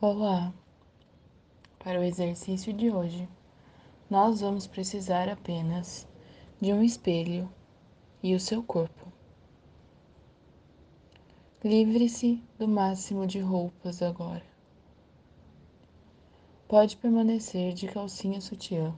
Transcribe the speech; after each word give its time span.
Olá! 0.00 0.54
Para 1.80 1.98
o 1.98 2.04
exercício 2.04 2.72
de 2.72 2.88
hoje, 2.88 3.28
nós 4.08 4.42
vamos 4.42 4.64
precisar 4.64 5.28
apenas 5.28 6.06
de 6.60 6.72
um 6.72 6.84
espelho 6.84 7.52
e 8.22 8.32
o 8.32 8.38
seu 8.38 8.62
corpo. 8.62 9.12
Livre-se 11.64 12.40
do 12.56 12.68
máximo 12.68 13.26
de 13.26 13.40
roupas 13.40 14.00
agora. 14.00 14.46
Pode 16.68 16.96
permanecer 16.96 17.74
de 17.74 17.88
calcinha 17.88 18.40
sutiã 18.40 18.94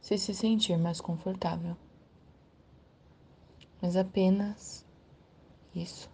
se 0.00 0.18
se 0.18 0.34
sentir 0.34 0.76
mais 0.76 1.00
confortável. 1.00 1.76
Mas 3.80 3.94
apenas 3.94 4.84
isso. 5.72 6.10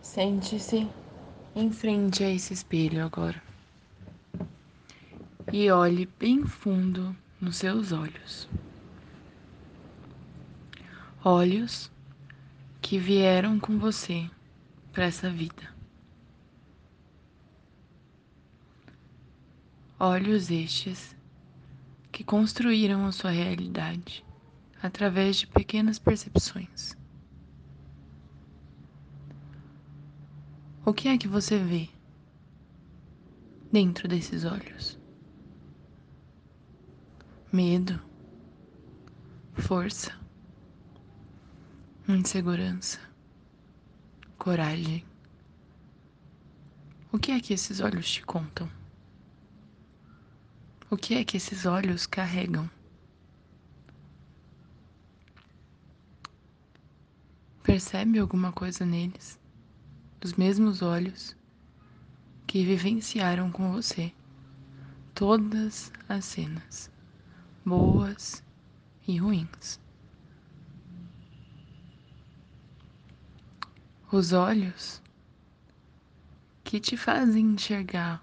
Sente-se 0.00 0.88
em 1.60 1.70
frente 1.70 2.24
a 2.24 2.30
esse 2.30 2.52
espelho 2.52 3.04
agora 3.04 3.50
e 5.52 5.70
olhe 5.70 6.06
bem 6.18 6.44
fundo 6.44 7.16
nos 7.40 7.56
seus 7.56 7.92
olhos. 7.92 8.48
Olhos 11.24 11.90
que 12.80 12.98
vieram 12.98 13.58
com 13.58 13.78
você 13.78 14.30
para 14.92 15.04
essa 15.04 15.28
vida. 15.28 15.74
Olhos 19.98 20.50
estes 20.50 21.16
que 22.12 22.24
construíram 22.24 23.06
a 23.06 23.12
sua 23.12 23.30
realidade 23.30 24.24
através 24.82 25.36
de 25.36 25.46
pequenas 25.46 25.98
percepções. 25.98 26.96
O 30.90 30.92
que 30.92 31.06
é 31.06 31.16
que 31.16 31.28
você 31.28 31.56
vê 31.56 31.88
dentro 33.70 34.08
desses 34.08 34.44
olhos? 34.44 34.98
Medo, 37.52 38.02
força, 39.54 40.18
insegurança, 42.08 42.98
coragem. 44.36 45.04
O 47.12 47.20
que 47.20 47.30
é 47.30 47.40
que 47.40 47.54
esses 47.54 47.78
olhos 47.78 48.10
te 48.10 48.26
contam? 48.26 48.68
O 50.90 50.96
que 50.96 51.14
é 51.14 51.24
que 51.24 51.36
esses 51.36 51.66
olhos 51.66 52.04
carregam? 52.04 52.68
Percebe 57.62 58.18
alguma 58.18 58.50
coisa 58.50 58.84
neles? 58.84 59.39
Dos 60.20 60.34
mesmos 60.34 60.82
olhos 60.82 61.34
que 62.46 62.62
vivenciaram 62.62 63.50
com 63.50 63.72
você 63.72 64.12
todas 65.14 65.90
as 66.08 66.26
cenas, 66.26 66.90
boas 67.64 68.42
e 69.08 69.16
ruins. 69.16 69.80
Os 74.12 74.32
olhos 74.32 75.00
que 76.64 76.78
te 76.80 76.96
fazem 76.96 77.46
enxergar 77.52 78.22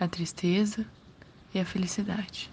a 0.00 0.08
tristeza 0.08 0.84
e 1.54 1.60
a 1.60 1.64
felicidade, 1.64 2.50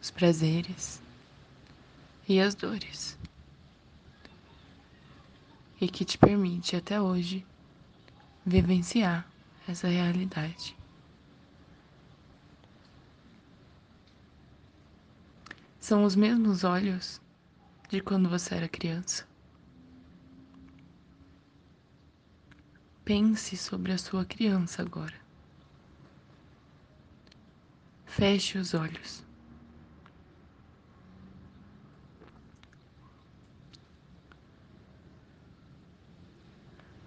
os 0.00 0.10
prazeres 0.10 1.00
e 2.28 2.40
as 2.40 2.54
dores 2.54 3.18
e 5.82 5.88
que 5.88 6.04
te 6.04 6.16
permite 6.16 6.76
até 6.76 7.00
hoje 7.00 7.44
vivenciar 8.46 9.28
essa 9.66 9.88
realidade. 9.88 10.76
São 15.80 16.04
os 16.04 16.14
mesmos 16.14 16.62
olhos 16.62 17.20
de 17.88 18.00
quando 18.00 18.28
você 18.28 18.54
era 18.54 18.68
criança. 18.68 19.26
Pense 23.04 23.56
sobre 23.56 23.90
a 23.90 23.98
sua 23.98 24.24
criança 24.24 24.82
agora. 24.82 25.20
Feche 28.06 28.56
os 28.56 28.72
olhos. 28.72 29.24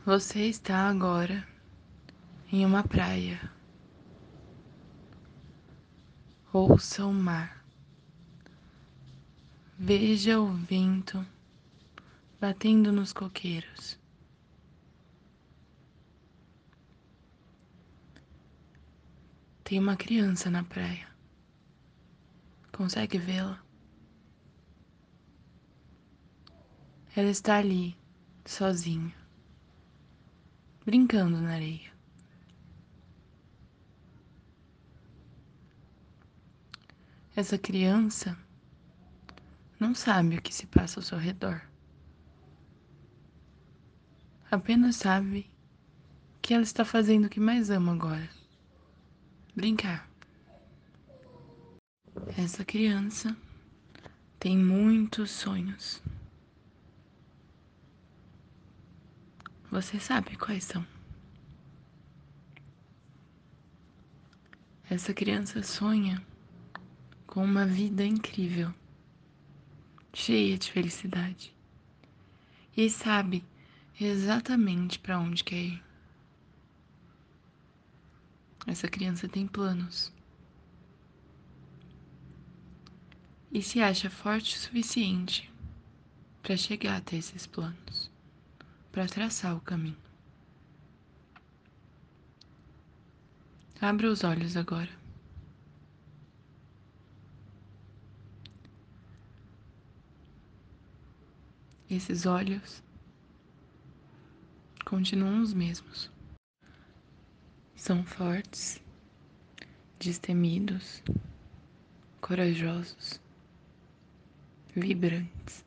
Você 0.06 0.48
está 0.50 0.88
agora 0.88 1.48
em 2.52 2.64
uma 2.64 2.84
praia. 2.84 3.52
Ouça 6.54 7.04
o 7.08 7.12
mar. 7.12 7.66
Veja 9.80 10.40
o 10.40 10.54
vento 10.54 11.26
batendo 12.40 12.92
nos 12.92 13.12
coqueiros. 13.12 14.00
Tem 19.64 19.80
uma 19.80 19.98
criança 19.98 20.52
na 20.52 20.64
praia. 20.64 21.08
Consegue 22.72 23.18
vê-la? 23.18 23.60
Ela 27.16 27.32
está 27.32 27.58
ali, 27.58 27.98
sozinha 28.46 29.25
brincando 30.86 31.42
na 31.42 31.54
areia. 31.54 31.92
Essa 37.36 37.58
criança 37.58 38.38
não 39.80 39.94
sabe 39.94 40.38
o 40.38 40.42
que 40.42 40.54
se 40.54 40.68
passa 40.68 41.00
ao 41.00 41.04
seu 41.04 41.18
redor. 41.18 41.62
Apenas 44.50 44.96
sabe 44.96 45.50
que 46.42 46.54
ela 46.54 46.64
está 46.64 46.86
fazendo 46.86 47.26
o 47.26 47.30
que 47.30 47.40
mais 47.40 47.70
ama 47.70 47.92
agora: 47.92 48.30
brincar. 49.56 50.10
Essa 52.38 52.64
criança 52.64 53.36
tem 54.40 54.58
muitos 54.58 55.32
sonhos. 55.32 56.02
Você 59.72 60.00
sabe 60.00 60.36
quais 60.38 60.64
são. 60.64 60.86
Essa 64.88 65.14
criança 65.14 65.64
sonha 65.64 66.24
com 67.26 67.44
uma 67.44 67.66
vida 67.66 68.06
incrível, 68.06 68.74
cheia 70.14 70.58
de 70.58 70.72
felicidade, 70.72 71.54
e 72.78 72.90
sabe 72.90 73.44
exatamente 74.00 75.00
para 75.00 75.20
onde 75.20 75.44
quer 75.44 75.64
ir. 75.64 75.84
Essa 78.68 78.88
criança 78.88 79.28
tem 79.28 79.48
planos. 79.48 80.14
E 83.52 83.62
se 83.62 83.82
acha 83.82 84.10
forte 84.10 84.56
o 84.56 84.60
suficiente 84.60 85.52
para 86.44 86.56
chegar 86.56 86.98
até 86.98 87.18
esses 87.18 87.48
planos 87.48 88.05
para 88.96 89.08
traçar 89.08 89.54
o 89.54 89.60
caminho. 89.60 89.98
Abra 93.82 94.10
os 94.10 94.24
olhos 94.24 94.56
agora. 94.56 94.90
Esses 101.90 102.26
olhos 102.26 102.82
continuam 104.86 105.42
os 105.42 105.54
mesmos. 105.54 106.10
São 107.76 108.02
fortes, 108.06 108.82
destemidos, 110.00 111.04
corajosos, 112.22 113.20
vibrantes. 114.74 115.65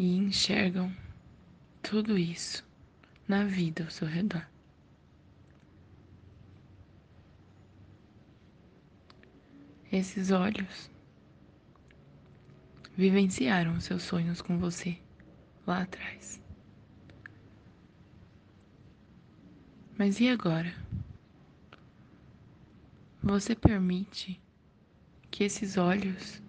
E 0.00 0.16
enxergam 0.16 0.90
tudo 1.82 2.16
isso 2.16 2.66
na 3.28 3.44
vida 3.44 3.84
ao 3.84 3.90
seu 3.90 4.08
redor. 4.08 4.48
Esses 9.92 10.30
olhos 10.30 10.90
vivenciaram 12.96 13.78
seus 13.78 14.02
sonhos 14.02 14.40
com 14.40 14.58
você 14.58 14.98
lá 15.66 15.82
atrás. 15.82 16.40
Mas 19.98 20.18
e 20.18 20.30
agora? 20.30 20.74
Você 23.22 23.54
permite 23.54 24.40
que 25.30 25.44
esses 25.44 25.76
olhos 25.76 26.40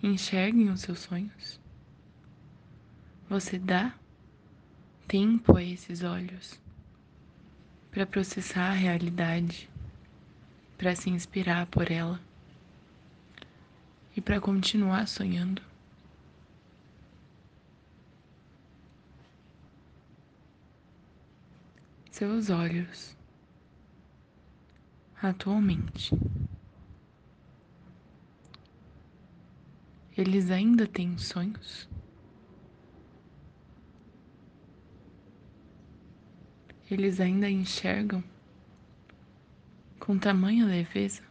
enxerguem 0.00 0.70
os 0.70 0.82
seus 0.82 1.00
sonhos? 1.00 1.63
Você 3.28 3.58
dá 3.58 3.94
tempo 5.08 5.56
a 5.56 5.62
esses 5.62 6.02
olhos 6.02 6.60
para 7.90 8.06
processar 8.06 8.70
a 8.70 8.74
realidade, 8.74 9.68
para 10.76 10.94
se 10.94 11.08
inspirar 11.08 11.66
por 11.66 11.90
ela 11.90 12.20
e 14.14 14.20
para 14.20 14.40
continuar 14.40 15.08
sonhando? 15.08 15.62
Seus 22.10 22.50
olhos 22.50 23.16
atualmente 25.20 26.14
eles 30.16 30.50
ainda 30.50 30.86
têm 30.86 31.16
sonhos? 31.16 31.88
Eles 36.90 37.18
ainda 37.18 37.48
enxergam 37.48 38.22
com 39.98 40.18
tamanha 40.18 40.66
leveza? 40.66 41.22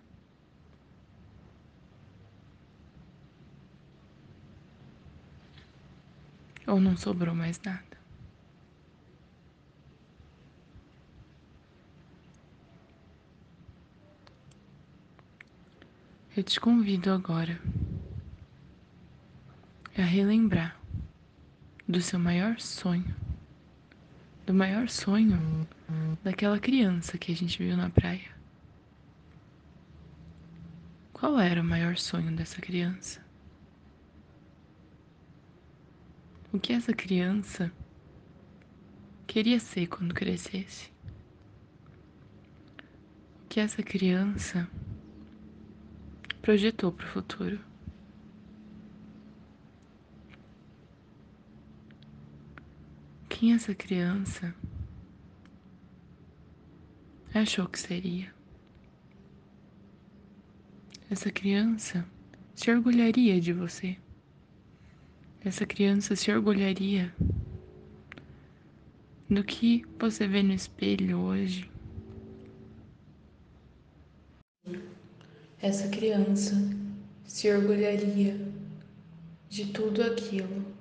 Ou 6.66 6.80
não 6.80 6.98
sobrou 6.98 7.36
mais 7.36 7.60
nada? 7.62 7.94
Eu 16.36 16.42
te 16.44 16.60
convido 16.60 17.12
agora 17.12 17.62
a 19.96 20.02
relembrar 20.02 20.82
do 21.88 22.02
seu 22.02 22.18
maior 22.18 22.60
sonho, 22.60 23.23
do 24.46 24.54
maior 24.54 24.90
sonho 24.90 25.68
daquela 26.24 26.60
criança 26.60 27.18
que 27.18 27.32
a 27.32 27.36
gente 27.36 27.62
viu 27.64 27.78
na 27.78 27.90
praia. 27.90 28.32
Qual 31.14 31.40
era 31.40 31.62
o 31.62 31.66
maior 31.66 31.96
sonho 31.98 32.36
dessa 32.36 32.60
criança? 32.62 33.24
O 36.52 36.60
que 36.60 36.74
essa 36.74 36.94
criança 36.94 37.72
queria 39.26 39.60
ser 39.60 39.88
quando 39.88 40.14
crescesse? 40.14 40.92
O 43.46 43.48
que 43.48 43.60
essa 43.60 43.82
criança 43.82 44.68
projetou 46.42 46.92
para 46.92 47.06
o 47.06 47.10
futuro? 47.10 47.73
Quem 53.44 53.52
essa 53.52 53.76
criança 53.76 54.56
achou 57.34 57.68
que 57.68 57.78
seria? 57.78 58.34
Essa 61.12 61.30
criança 61.30 62.08
se 62.56 62.72
orgulharia 62.72 63.42
de 63.42 63.52
você. 63.52 63.98
Essa 65.44 65.66
criança 65.66 66.16
se 66.16 66.32
orgulharia 66.32 67.14
do 69.30 69.44
que 69.44 69.86
você 70.00 70.26
vê 70.26 70.42
no 70.42 70.54
espelho 70.54 71.20
hoje. 71.20 71.70
Essa 75.62 75.90
criança 75.90 76.56
se 77.26 77.54
orgulharia 77.54 78.40
de 79.50 79.66
tudo 79.74 80.02
aquilo 80.02 80.73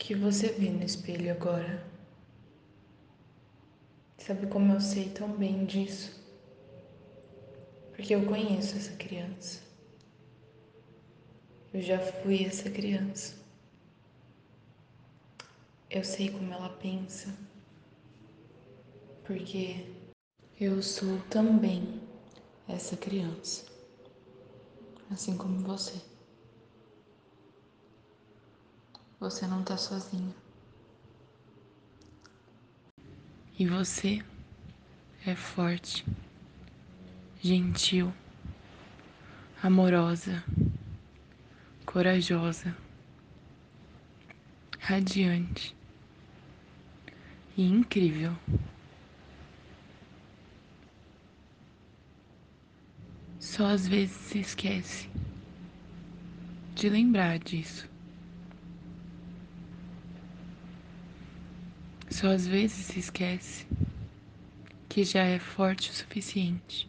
que 0.00 0.14
você 0.14 0.48
vê 0.48 0.70
no 0.70 0.82
espelho 0.82 1.30
agora. 1.30 1.86
Sabe 4.16 4.46
como 4.46 4.72
eu 4.72 4.80
sei 4.80 5.10
tão 5.10 5.30
bem 5.30 5.66
disso? 5.66 6.18
Porque 7.92 8.14
eu 8.14 8.24
conheço 8.24 8.76
essa 8.76 8.96
criança. 8.96 9.62
Eu 11.72 11.82
já 11.82 11.98
fui 11.98 12.44
essa 12.44 12.70
criança. 12.70 13.36
Eu 15.90 16.02
sei 16.02 16.30
como 16.30 16.50
ela 16.50 16.70
pensa. 16.70 17.36
Porque 19.24 19.86
eu 20.58 20.82
sou 20.82 21.20
também 21.28 22.00
essa 22.66 22.96
criança. 22.96 23.66
Assim 25.10 25.36
como 25.36 25.60
você. 25.60 26.09
Você 29.20 29.46
não 29.46 29.62
tá 29.62 29.76
sozinho. 29.76 30.34
E 33.58 33.66
você 33.66 34.24
é 35.26 35.36
forte, 35.36 36.04
gentil, 37.42 38.12
amorosa 39.62 40.42
corajosa, 41.92 42.76
radiante 44.78 45.74
e 47.56 47.64
incrível. 47.64 48.32
Só 53.40 53.66
às 53.66 53.88
vezes 53.88 54.14
se 54.14 54.38
esquece 54.38 55.08
de 56.76 56.88
lembrar 56.88 57.40
disso. 57.40 57.89
Só 62.10 62.26
às 62.26 62.46
vezes 62.46 62.86
se 62.86 62.98
esquece 62.98 63.66
que 64.88 65.04
já 65.04 65.22
é 65.22 65.38
forte 65.38 65.90
o 65.90 65.94
suficiente 65.94 66.88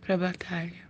para 0.00 0.14
a 0.14 0.18
batalha. 0.18 0.88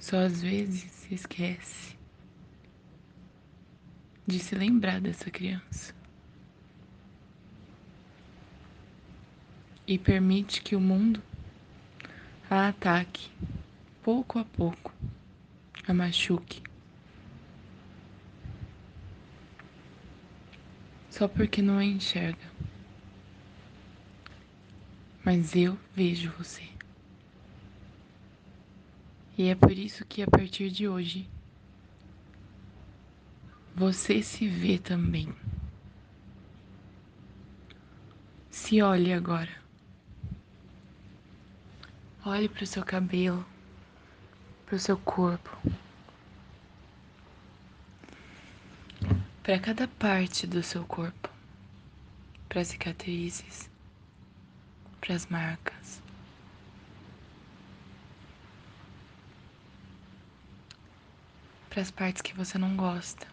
Só 0.00 0.16
às 0.16 0.42
vezes 0.42 0.90
se 0.90 1.14
esquece 1.14 1.96
de 4.26 4.38
se 4.38 4.54
lembrar 4.54 5.00
dessa 5.00 5.30
criança. 5.30 5.94
E 9.86 9.98
permite 9.98 10.62
que 10.62 10.74
o 10.74 10.80
mundo 10.80 11.22
a 12.50 12.68
ataque 12.68 13.30
pouco 14.02 14.38
a 14.38 14.44
pouco, 14.44 14.92
a 15.86 15.92
machuque. 15.92 16.71
Só 21.22 21.28
porque 21.28 21.62
não 21.62 21.78
a 21.78 21.84
enxerga. 21.84 22.50
Mas 25.24 25.54
eu 25.54 25.78
vejo 25.94 26.32
você. 26.32 26.68
E 29.38 29.46
é 29.46 29.54
por 29.54 29.70
isso 29.70 30.04
que 30.04 30.20
a 30.20 30.26
partir 30.26 30.68
de 30.68 30.88
hoje 30.88 31.30
você 33.72 34.20
se 34.20 34.48
vê 34.48 34.78
também. 34.78 35.32
Se 38.50 38.82
olhe 38.82 39.12
agora. 39.12 39.62
Olhe 42.26 42.48
para 42.48 42.64
o 42.64 42.66
seu 42.66 42.84
cabelo, 42.84 43.46
para 44.66 44.74
o 44.74 44.80
seu 44.80 44.98
corpo, 44.98 45.56
para 49.42 49.58
cada 49.58 49.88
parte 49.88 50.46
do 50.46 50.62
seu 50.62 50.84
corpo, 50.84 51.28
para 52.48 52.60
as 52.60 52.68
cicatrizes, 52.68 53.68
para 55.00 55.14
as 55.14 55.26
marcas. 55.26 56.00
para 61.68 61.80
as 61.80 61.90
partes 61.90 62.20
que 62.20 62.34
você 62.34 62.58
não 62.58 62.76
gosta. 62.76 63.26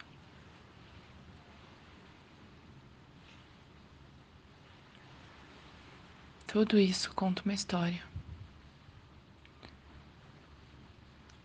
Tudo 6.46 6.78
isso 6.78 7.12
conta 7.12 7.42
uma 7.42 7.52
história. 7.52 8.02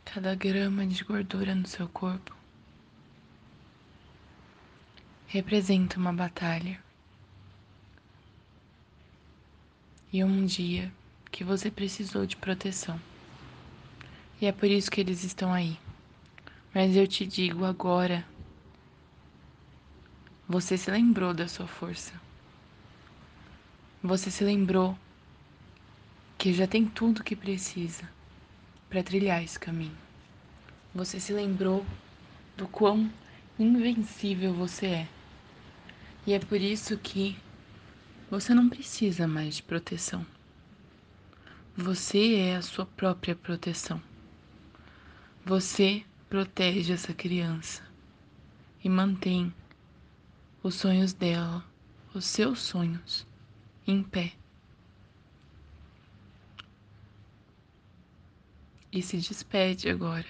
Cada 0.06 0.34
grama 0.36 0.88
de 0.88 1.04
gordura 1.04 1.54
no 1.54 1.68
seu 1.68 1.90
corpo 1.90 2.34
representa 5.36 6.00
uma 6.00 6.14
batalha. 6.14 6.80
E 10.14 10.24
um 10.24 10.46
dia 10.46 10.90
que 11.30 11.44
você 11.44 11.70
precisou 11.70 12.26
de 12.26 12.38
proteção. 12.38 12.98
E 14.40 14.46
é 14.46 14.54
por 14.54 14.70
isso 14.70 14.90
que 14.90 15.02
eles 15.02 15.26
estão 15.26 15.54
aí. 15.54 15.78
Mas 16.74 16.96
eu 16.96 17.06
te 17.06 17.26
digo 17.26 17.66
agora, 17.66 18.26
você 20.48 20.78
se 20.78 20.90
lembrou 20.90 21.34
da 21.34 21.50
sua 21.50 21.68
força. 21.68 22.14
Você 24.02 24.32
se 24.32 24.46
lembrou 24.46 24.98
porque 26.38 26.54
já 26.54 26.66
tem 26.66 26.86
tudo 26.86 27.26
que 27.26 27.36
precisa 27.36 28.08
para 28.90 29.04
trilhar 29.04 29.44
esse 29.44 29.60
caminho. 29.60 29.98
Você 30.94 31.20
se 31.20 31.34
lembrou 31.34 31.86
do 32.56 32.70
quão 32.70 33.12
invencível 33.60 34.54
você 34.54 34.86
é. 34.86 35.08
E 36.28 36.34
é 36.34 36.40
por 36.40 36.60
isso 36.60 36.98
que 36.98 37.38
você 38.32 38.52
não 38.54 38.68
precisa 38.68 39.28
mais 39.28 39.58
de 39.58 39.64
proteção. 39.64 40.26
Você 41.78 42.36
é 42.36 42.56
a 42.56 42.64
sua 42.64 42.86
própria 42.86 43.36
proteção. 43.36 44.02
Você 45.46 46.04
protege 46.28 46.94
essa 46.94 47.14
criança 47.14 47.84
e 48.84 48.90
mantém 48.90 49.54
os 50.64 50.74
sonhos 50.74 51.14
dela, 51.14 51.64
os 52.14 52.26
seus 52.26 52.60
sonhos, 52.60 53.28
em 53.86 54.02
pé. 54.02 54.34
E 58.92 59.04
se 59.04 59.18
despede 59.18 59.90
agora 59.90 60.26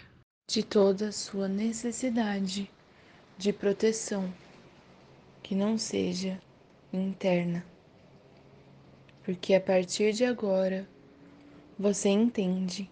de 0.49 0.61
toda 0.61 1.07
a 1.07 1.11
sua 1.13 1.47
necessidade 1.47 2.69
de 3.37 3.53
proteção 3.53 4.33
que 5.45 5.53
não 5.53 5.77
seja 5.77 6.41
interna. 6.91 7.63
Porque 9.23 9.53
a 9.53 9.61
partir 9.61 10.11
de 10.11 10.25
agora 10.25 10.89
você 11.77 12.09
entende 12.09 12.89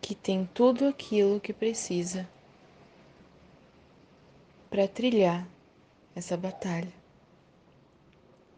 que 0.00 0.12
tem 0.12 0.44
tudo 0.52 0.88
aquilo 0.88 1.38
que 1.38 1.52
precisa 1.52 2.28
para 4.68 4.88
trilhar 4.88 5.46
essa 6.16 6.36
batalha. 6.36 6.92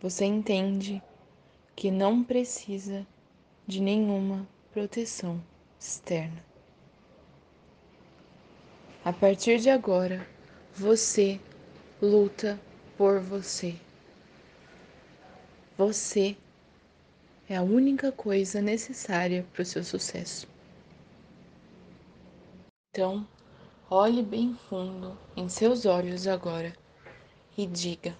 Você 0.00 0.24
entende 0.24 1.02
que 1.76 1.90
não 1.90 2.24
precisa 2.24 3.06
de 3.66 3.78
nenhuma 3.78 4.48
proteção 4.72 5.38
externa. 5.78 6.42
A 9.04 9.12
partir 9.12 9.60
de 9.60 9.68
agora, 9.68 10.26
você 10.74 11.38
luta 12.00 12.58
por 12.96 13.20
você. 13.20 13.76
Você 15.76 16.36
é 17.48 17.56
a 17.56 17.62
única 17.62 18.12
coisa 18.12 18.62
necessária 18.62 19.44
para 19.52 19.62
o 19.62 19.66
seu 19.66 19.82
sucesso. 19.84 20.46
Então, 22.90 23.26
olhe 23.90 24.22
bem 24.22 24.56
fundo 24.68 25.18
em 25.36 25.48
seus 25.48 25.84
olhos 25.84 26.26
agora 26.26 26.72
e 27.58 27.66
diga: 27.66 28.16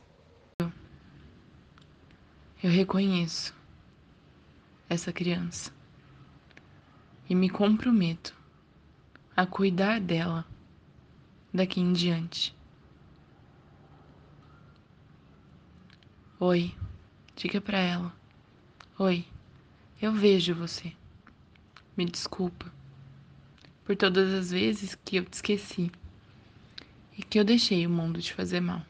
Eu 2.63 2.71
reconheço 2.71 3.55
essa 4.89 5.13
criança 5.13 5.73
e 7.29 7.35
me 7.35 7.49
comprometo 7.49 8.35
a 9.37 9.47
cuidar 9.47 10.01
dela 10.01 10.45
daqui 11.53 11.81
em 11.81 11.93
diante. 11.93 12.55
Oi, 16.47 16.75
diga 17.35 17.59
para 17.59 17.79
ela. 17.79 18.15
Oi, 18.99 19.25
eu 19.99 20.13
vejo 20.13 20.55
você. 20.55 20.93
Me 21.97 22.05
desculpa 22.05 22.71
por 23.83 23.97
todas 23.97 24.31
as 24.31 24.51
vezes 24.51 24.95
que 24.95 25.17
eu 25.17 25.25
te 25.25 25.33
esqueci 25.33 25.91
e 27.17 27.23
que 27.23 27.41
eu 27.41 27.45
deixei 27.45 27.87
o 27.87 27.91
mundo 27.91 28.21
te 28.21 28.35
fazer 28.35 28.61
mal. 28.61 28.85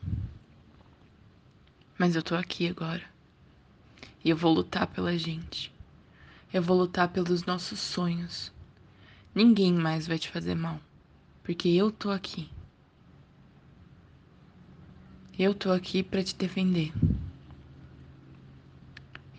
Mas 1.96 2.16
eu 2.16 2.24
tô 2.24 2.34
aqui 2.34 2.66
agora. 2.66 3.04
E 4.24 4.30
eu 4.30 4.36
vou 4.36 4.52
lutar 4.52 4.88
pela 4.88 5.16
gente. 5.16 5.72
Eu 6.52 6.60
vou 6.60 6.76
lutar 6.76 7.06
pelos 7.06 7.44
nossos 7.44 7.78
sonhos. 7.78 8.52
Ninguém 9.32 9.72
mais 9.72 10.08
vai 10.08 10.18
te 10.18 10.28
fazer 10.28 10.56
mal, 10.56 10.80
porque 11.44 11.68
eu 11.68 11.92
tô 11.92 12.10
aqui. 12.10 12.50
Eu 15.38 15.54
tô 15.54 15.70
aqui 15.70 16.02
para 16.02 16.24
te 16.24 16.34
defender. 16.34 16.92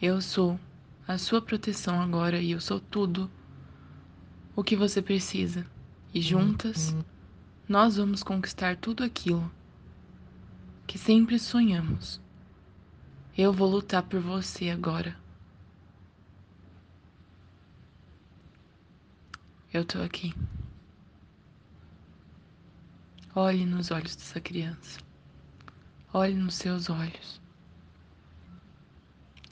Eu 0.02 0.20
sou 0.22 0.60
a 1.08 1.18
sua 1.18 1.42
proteção 1.42 2.02
agora 2.02 2.42
e 2.42 2.52
eu 2.52 2.60
sou 2.60 2.80
tudo 2.80 3.32
o 4.56 4.64
que 4.64 4.76
você 4.76 5.02
precisa. 5.02 5.66
E 6.14 6.22
juntas, 6.22 6.96
nós 7.68 7.98
vamos 7.98 8.24
conquistar 8.24 8.76
tudo 8.78 9.04
aquilo 9.04 9.52
que 10.86 10.98
sempre 10.98 11.40
sonhamos. 11.40 12.22
Eu 13.38 13.52
vou 13.52 13.70
lutar 13.70 14.04
por 14.04 14.20
você 14.20 14.70
agora. 14.70 15.16
Eu 19.74 19.84
tô 19.84 20.02
aqui. 20.02 20.34
Olhe 23.34 23.66
nos 23.66 23.92
olhos 23.92 24.16
dessa 24.16 24.40
criança. 24.40 25.00
Olhe 26.14 26.34
nos 26.34 26.56
seus 26.56 26.90
olhos. 26.90 27.45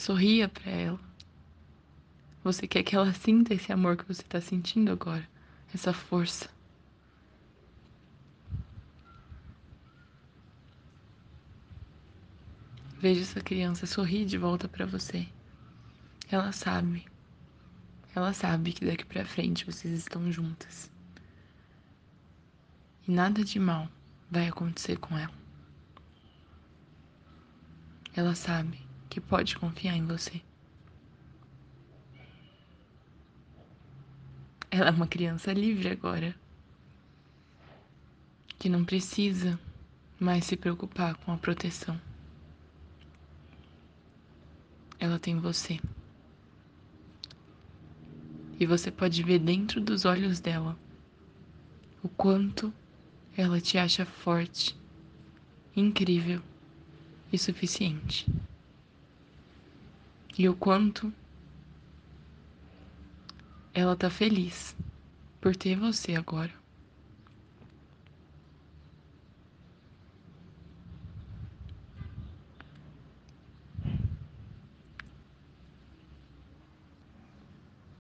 Sorria 0.04 0.50
para 0.50 0.70
ela. 0.70 1.00
Você 2.44 2.68
quer 2.68 2.84
que 2.84 2.94
ela 2.94 3.14
sinta 3.14 3.54
esse 3.54 3.72
amor 3.72 3.96
que 3.96 4.04
você 4.06 4.22
está 4.22 4.42
sentindo 4.42 4.92
agora, 4.92 5.26
essa 5.74 5.94
força. 5.94 6.50
Veja 13.00 13.22
essa 13.22 13.40
criança 13.40 13.86
sorrir 13.86 14.26
de 14.26 14.38
volta 14.38 14.68
para 14.68 14.86
você. 14.86 15.26
Ela 16.30 16.52
sabe. 16.52 17.06
Ela 18.14 18.34
sabe 18.34 18.74
que 18.74 18.86
daqui 18.86 19.06
para 19.06 19.24
frente 19.24 19.66
vocês 19.66 19.98
estão 19.98 20.30
juntas. 20.30 20.92
E 23.08 23.12
nada 23.12 23.42
de 23.42 23.58
mal 23.58 23.88
vai 24.30 24.50
acontecer 24.50 24.98
com 24.98 25.18
ela. 25.18 25.34
Ela 28.14 28.36
sabe 28.36 28.92
que 29.14 29.22
pode 29.22 29.56
confiar 29.58 29.96
em 29.96 30.06
você. 30.06 30.42
Ela 34.72 34.90
é 34.90 34.92
uma 34.92 35.08
criança 35.08 35.54
livre 35.54 35.90
agora. 35.90 36.36
Que 38.58 38.68
não 38.68 38.84
precisa 38.84 39.60
mais 40.20 40.46
se 40.46 40.58
preocupar 40.58 41.16
com 41.18 41.32
a 41.32 41.38
proteção 41.38 42.00
ela 45.04 45.20
tem 45.20 45.38
você. 45.38 45.82
E 48.58 48.66
você 48.66 48.90
pode 48.90 49.22
ver 49.22 49.40
dentro 49.40 49.82
dos 49.82 50.06
olhos 50.06 50.40
dela 50.40 50.78
o 52.02 52.08
quanto 52.08 52.74
ela 53.36 53.60
te 53.60 53.78
acha 53.78 54.06
forte, 54.06 54.78
incrível 55.76 56.42
e 57.34 57.38
suficiente. 57.38 58.26
E 60.36 60.50
o 60.50 60.56
quanto 60.56 61.14
ela 63.74 63.96
tá 63.96 64.10
feliz 64.10 64.76
por 65.40 65.56
ter 65.56 65.76
você 65.76 66.16
agora. 66.16 66.63